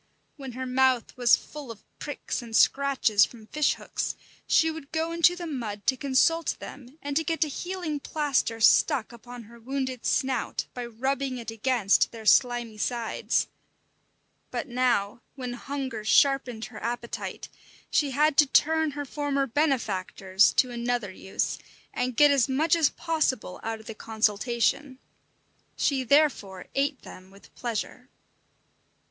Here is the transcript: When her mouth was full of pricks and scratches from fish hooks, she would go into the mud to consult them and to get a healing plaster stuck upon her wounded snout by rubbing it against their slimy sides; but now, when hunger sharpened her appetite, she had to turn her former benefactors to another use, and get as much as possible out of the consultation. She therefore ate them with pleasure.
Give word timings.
When 0.35 0.53
her 0.53 0.65
mouth 0.65 1.15
was 1.15 1.35
full 1.35 1.69
of 1.69 1.83
pricks 1.99 2.41
and 2.41 2.55
scratches 2.55 3.23
from 3.23 3.45
fish 3.45 3.75
hooks, 3.75 4.15
she 4.47 4.71
would 4.71 4.91
go 4.91 5.11
into 5.11 5.35
the 5.35 5.45
mud 5.45 5.85
to 5.85 5.95
consult 5.95 6.55
them 6.59 6.97
and 7.03 7.15
to 7.15 7.23
get 7.23 7.43
a 7.43 7.47
healing 7.47 7.99
plaster 7.99 8.59
stuck 8.61 9.11
upon 9.11 9.43
her 9.43 9.59
wounded 9.59 10.03
snout 10.07 10.65
by 10.73 10.87
rubbing 10.87 11.37
it 11.37 11.51
against 11.51 12.11
their 12.11 12.25
slimy 12.25 12.79
sides; 12.79 13.45
but 14.49 14.67
now, 14.67 15.21
when 15.35 15.53
hunger 15.53 16.03
sharpened 16.03 16.65
her 16.65 16.81
appetite, 16.81 17.47
she 17.91 18.09
had 18.09 18.37
to 18.37 18.47
turn 18.47 18.89
her 18.97 19.05
former 19.05 19.45
benefactors 19.45 20.51
to 20.53 20.71
another 20.71 21.11
use, 21.11 21.59
and 21.93 22.17
get 22.17 22.31
as 22.31 22.49
much 22.49 22.75
as 22.75 22.89
possible 22.89 23.59
out 23.61 23.79
of 23.79 23.85
the 23.85 23.93
consultation. 23.93 24.97
She 25.75 26.03
therefore 26.03 26.65
ate 26.73 27.03
them 27.03 27.29
with 27.29 27.53
pleasure. 27.53 28.09